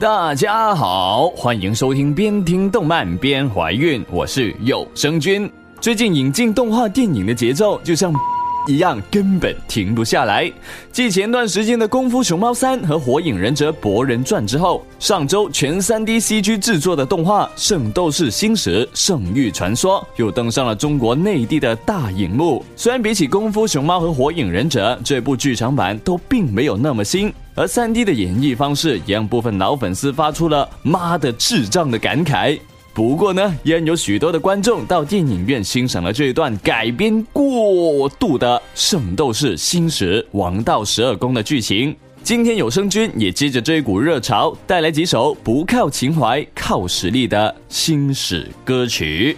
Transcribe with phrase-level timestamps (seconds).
[0.00, 5.48] 大家好，欢迎收听边听动漫边怀孕，我是有声君。
[5.80, 8.12] 最近引进动画电影的节奏就像
[8.66, 10.50] 一样，根本停不下来。
[10.90, 22.64] 继前段时间的《功夫熊猫三》和《火影忍者博人传》之后，上周全 3D CG 制作的动画《圣斗士星矢圣域传说》又登上了中国内地的大荧幕。
[22.74, 32.58] 虽然比起《功夫熊猫》和《火影忍者》这部剧场版都并没有那么新，而 3D 的演绎方式也让部分老粉丝发出了“妈的智障”的感慨。
[32.92, 41.94] 不过呢，依然有许多的观众到电影院欣赏了这一段改编过度的《圣斗士星矢王道十二宫》的剧情。
[42.22, 49.36] 今天有声君也接着这一股热潮，带来几首不靠情怀、靠实力的星矢歌曲。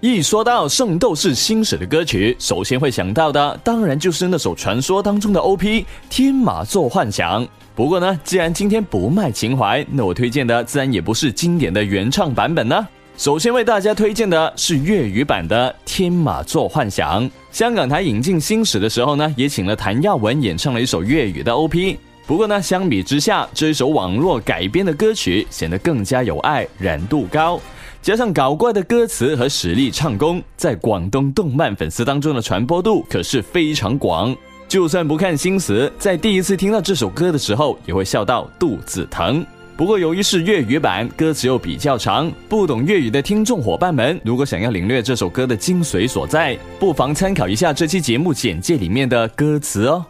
[0.00, 7.44] 一说到《圣斗士星矢》的歌曲，首先会想到的当然就是那首传说当中的 OP《天马座幻想》。
[7.74, 12.86] 不过呢，既然今天不卖情怀，那我推荐的自然也不是经典的原唱版本呢。
[13.16, 17.24] 首先为大家推荐的是粤语版的《天马座幻想》。
[17.50, 21.98] 香港台引进星矢的时候呢，也请了谭耀文演唱了一首粤语的 OP。
[22.24, 27.60] 不过呢，相比之下，这一首网络改编的歌曲显得更加有爱，燃度高，
[28.00, 34.34] 加上搞怪的歌词和实力唱功，在广东动漫粉丝当中的传播度可是非常广。
[34.66, 39.44] 就算不看新词，在第一次听到这首歌的时候，也会笑到肚子疼。
[39.76, 50.04] 不过由于是粤语版，歌词又比较长，不懂粤语的听众伙伴们，如果想要领略这首歌的精髓所在，不妨参考一下这期节目简介里面的歌词哦。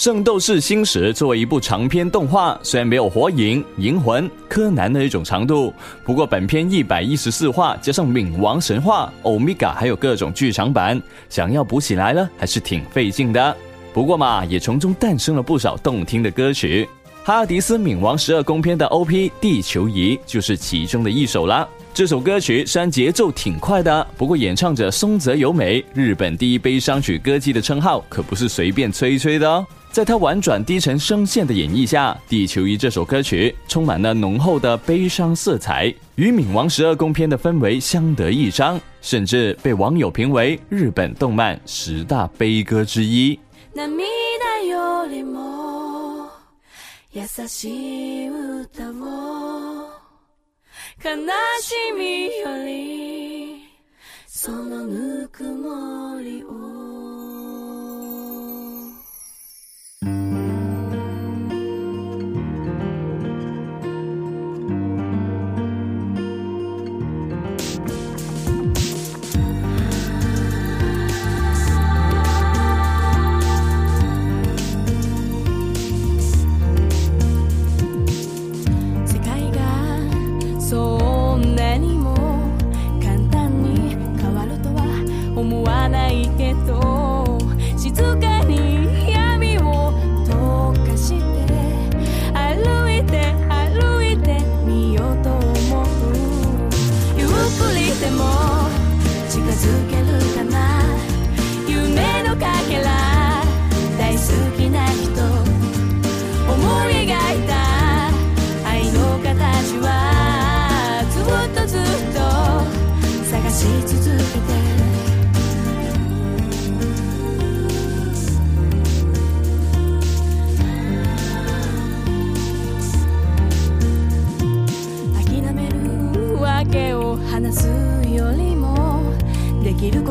[0.00, 10.98] 圣斗士星矢作为一部长篇动画，虽然没有火影、银魂、柯南的一种长度，不过本片一百一十四话加上冥王神话、欧米伽，还有各种剧场版，
[11.28, 13.54] 想要补起来了还是挺费劲的。
[13.92, 16.88] 不过嘛，也从中诞生了不少动听的歌曲。
[17.22, 21.68] 哈迪斯冥王十二宫篇的 OP《地球仪》就是其中的一首啦。
[21.92, 29.66] 这首歌曲虽然节奏挺快的，不过演唱者松泽由美，日本第一悲伤曲歌姬的称号可不是随便吹吹的哦。
[29.92, 43.36] 在她婉转低沉声线的演绎下，《地球仪》这首歌曲充满了浓厚的悲伤色彩，与《冥王十二宫篇》的氛围相得益彰，甚至被网友评为日本动漫十大悲歌之一。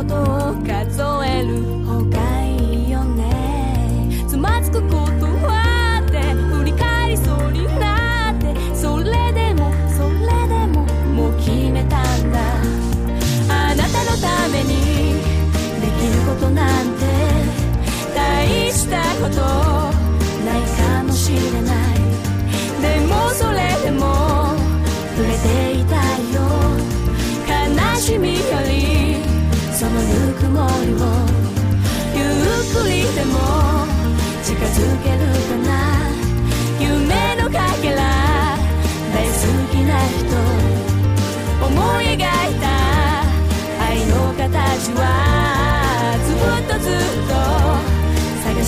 [0.10, 0.49] 悲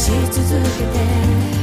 [0.02, 1.61] し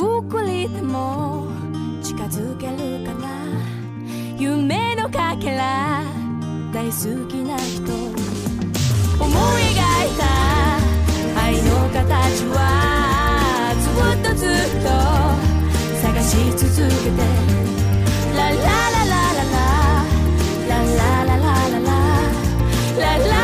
[0.00, 1.48] ゆっくりでも
[2.00, 3.26] 近づけるかな。
[4.38, 6.04] 夢のかけら
[6.72, 7.82] 大好きな人。
[9.18, 10.22] 思い描いた。
[11.42, 14.48] 愛の形はずっとずっ
[14.84, 14.88] と
[16.00, 17.18] 探し続けて。
[18.36, 18.60] ラララ。
[18.60, 20.68] ララララララ。
[20.68, 20.80] ラ
[21.24, 21.42] ララ
[22.98, 23.37] ララ。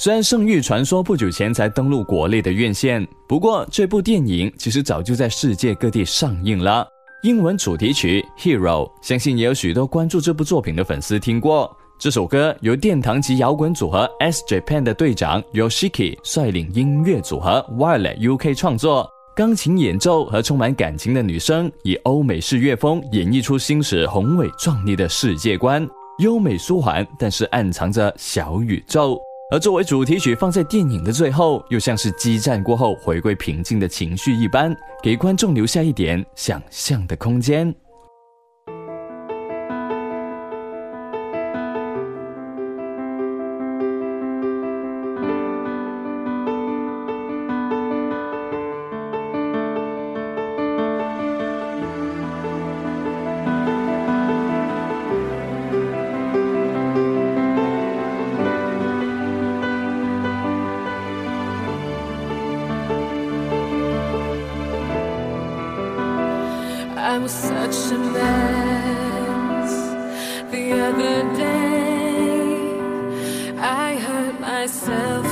[0.00, 6.86] 虽然《圣域传说》不久前才登陆国内的院线，不过这部电影其实早就在世界各地上映了。
[7.24, 11.76] 英文主题曲《Hero》，相信也有许多关注这部作品的粉丝听过。
[11.98, 25.84] 这首歌由殿堂级摇滚组合 S Japan 的队长 Yoshiki 率领音乐组合 Violet UK 创作，钢琴演奏和充满感情的女声以欧美式乐风演绎出星矢宏伟壮丽的世界观，
[26.20, 29.20] 优美舒缓，但是暗藏着小宇宙。
[29.50, 37.74] 而作为主题曲放在电影的最后，又像是激战过后回归平静的情绪一般，给观众留下一点想象的空间。
[74.66, 75.27] myself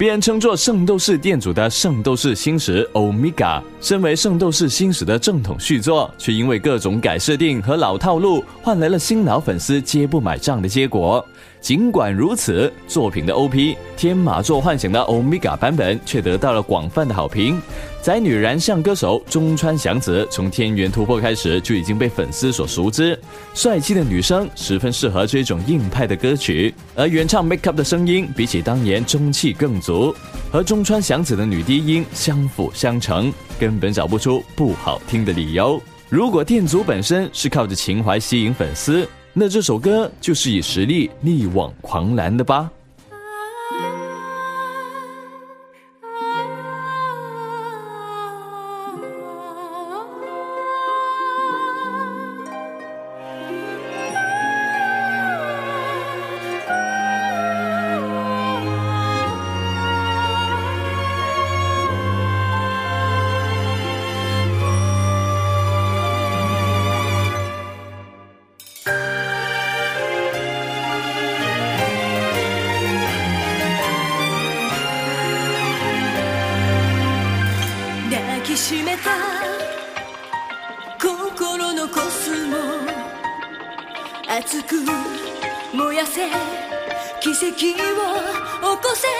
[0.00, 11.22] 被人称作圣斗士店主的《圣斗士星矢 Omega》，身为《圣斗士星矢》的正统续作，却因为各种改设定和老套路，换来了新老粉丝皆不买账的结果。
[11.60, 17.60] 尽管如此，作品的 OP《天马座幻想》的 Omega 版本却得到了广泛的好评。
[18.02, 23.18] 宅女燃相歌手中川祥子从《天元突破》开始就已经被粉丝所熟知，
[23.52, 30.14] 帅气的女生十分适合这种硬派的歌曲，而原唱 Make Up 的声音比起当年中气更足，
[30.50, 35.78] 和中川祥子的女低音相辅相成，根本找不出不好听的理由。
[36.08, 42.70] 如果店主本身是靠着情怀吸引粉丝，那这首歌就是以实力力挽狂澜的吧。
[87.60, 89.19] 起こせ。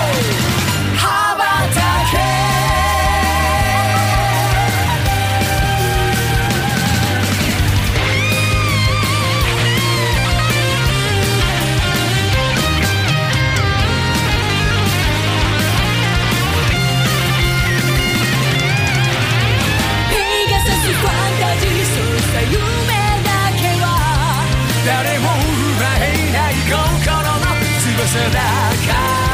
[28.13, 29.30] 空か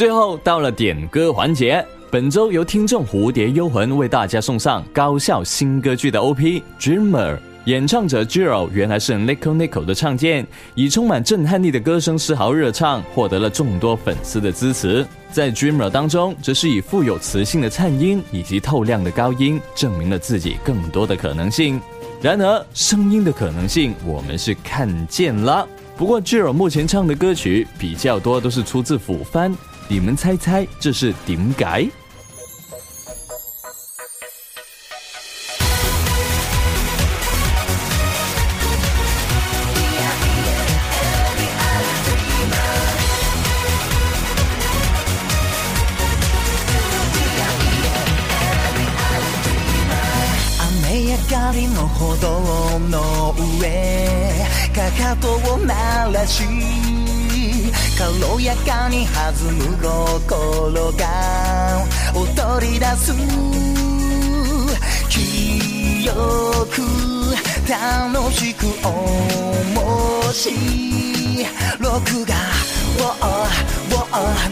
[0.00, 7.36] 最后到了点歌环节，本周由听众蝴蝶幽魂为大家送上高校新歌剧的 OP Dreamer，
[7.66, 15.06] 演唱者 Jiro 原来是 Nico Nico 的唱见，以充满震撼力的歌声丝毫热唱，获得了众多粉丝的支持。
[15.30, 21.78] 在 Dreamer 当中，则是以富有磁性的颤音以及透亮的高音，证明了自己更多的可能性。
[22.22, 25.68] 然而，声音的可能性我们是看见了。
[25.94, 29.54] 不过 Jiro 目前唱的歌曲比较多都是出自腐番。
[29.90, 31.90] 你们猜猜这是点改？
[57.98, 63.12] 軽やかに弾む心が踊り出す
[65.08, 66.16] 記憶
[67.68, 70.50] 楽しく面白
[72.00, 72.34] くが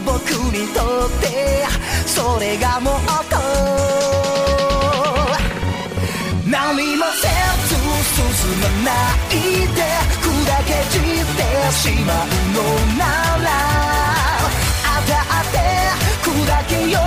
[0.04, 1.66] 僕にとって
[2.06, 2.94] それがもっ
[3.28, 3.36] と
[6.48, 7.28] 何もせ
[7.66, 7.74] ず
[8.14, 8.24] 進
[8.60, 8.90] まな
[9.28, 9.32] い
[9.74, 9.78] で
[10.88, 12.62] 砕け散ってしまうの
[12.96, 13.04] な
[13.44, 13.46] ら
[14.96, 15.56] 当たって
[16.22, 16.30] 砕
[16.66, 17.02] けよう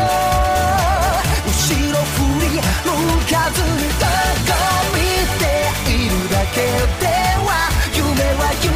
[1.48, 2.90] 後ろ振り向
[3.26, 4.06] かずにど
[4.48, 4.56] こ
[4.94, 4.98] 見
[5.40, 5.44] て
[5.90, 6.58] いるだけ
[7.00, 7.10] で
[7.42, 7.50] は
[7.96, 8.00] 夢
[8.38, 8.70] は夢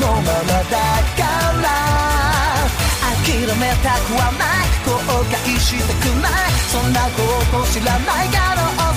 [0.00, 0.76] のままだ
[1.16, 1.20] か
[1.62, 1.66] ら
[3.24, 4.90] 諦めたくはない後
[5.24, 6.30] 悔したくない
[6.70, 7.16] そんなこ
[7.50, 8.87] と知らない可能性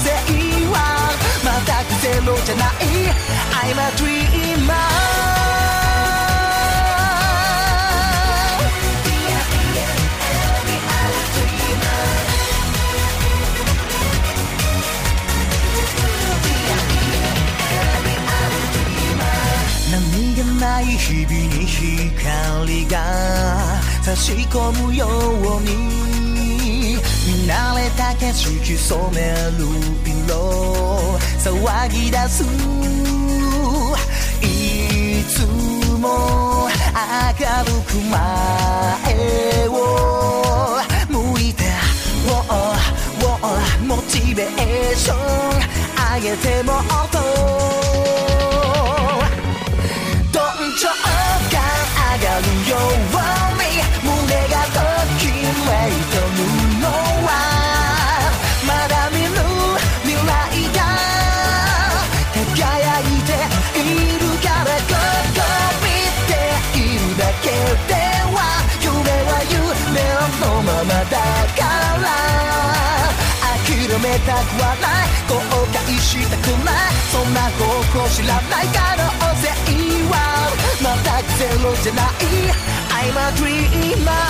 [1.61, 3.17] は全くゼロじゃない
[3.53, 5.17] I'm a dreamer
[19.91, 25.71] 何気ない日々に光が差し込むように
[26.20, 26.20] 見
[27.52, 29.20] 慣れた景色染め
[29.58, 29.66] る
[30.06, 31.20] 色。
[31.38, 32.44] 騒ぎ出す。
[34.42, 34.46] い
[35.26, 35.46] つ
[36.00, 39.70] も明るく前を。
[41.10, 41.66] 向いて
[42.26, 42.40] Whoa,
[43.20, 45.18] whoa モチベーション。
[46.16, 46.74] 上げても
[78.11, 79.03] 知らない可能
[79.37, 79.49] 性
[80.11, 80.15] は
[80.81, 80.87] 全
[81.23, 82.15] くゼロじゃない
[82.91, 84.25] I'm a dreamer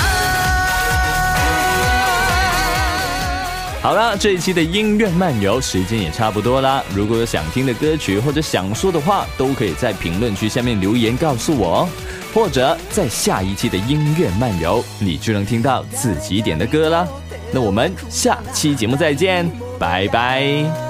[3.82, 6.82] 好了，这一期的音乐漫游时间也差不多啦。
[6.92, 11.88] 如果有想听的歌曲或者想说的话，都可以在评论区下面留言告诉我哦。
[12.34, 17.06] 或者在下一期的音乐漫游，你就能听到自己点的歌啦。
[17.52, 20.89] 那我们下期节目再见，拜拜。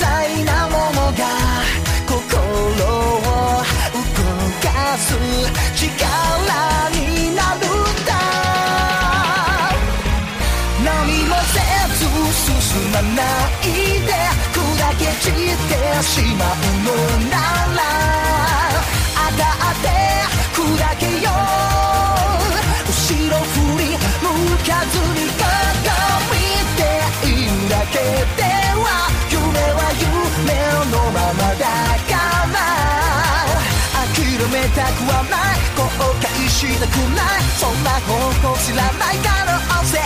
[0.00, 1.20] 細なものが
[2.08, 4.08] 心を動
[4.62, 5.04] かす
[5.76, 5.84] 力
[6.90, 7.68] になるん
[8.06, 8.10] だ。
[10.82, 10.88] 何
[11.28, 11.60] もせ
[11.96, 12.00] ず
[12.32, 13.18] 進まな
[13.62, 13.68] い
[14.00, 14.10] で
[14.54, 14.58] 砕
[14.98, 15.34] け散っ
[15.68, 17.36] てしまうのな
[17.76, 17.99] ら。
[36.60, 37.42] したくない。
[37.58, 38.12] そんな方
[38.52, 39.98] 法知らない可能性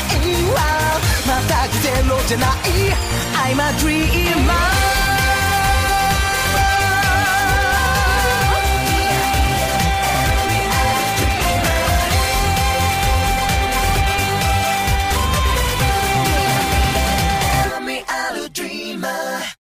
[0.55, 1.35] は全
[1.71, 2.95] くゼロじゃない。
[3.35, 5.34] I'm a dreamer